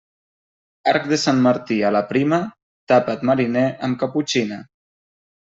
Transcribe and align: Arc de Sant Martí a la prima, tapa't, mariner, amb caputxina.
Arc 0.91 1.03
de 1.11 1.19
Sant 1.23 1.43
Martí 1.47 1.77
a 1.89 1.91
la 1.97 2.01
prima, 2.13 2.39
tapa't, 2.93 3.27
mariner, 3.31 3.67
amb 3.91 4.01
caputxina. 4.07 4.61